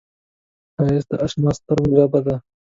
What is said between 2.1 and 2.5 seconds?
ده